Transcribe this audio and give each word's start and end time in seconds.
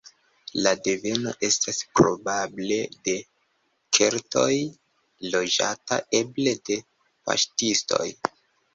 La 0.67 0.71
deveno 0.85 1.33
estas 1.47 1.81
probable 1.99 2.79
de 3.09 3.15
keltoj, 3.99 4.49
loĝata 5.37 6.03
eble 6.25 6.59
de 6.73 6.83
paŝtistoj. 7.31 8.05